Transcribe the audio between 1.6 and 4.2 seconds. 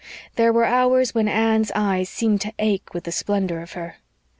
eyes seemed to ache with the splendor of her.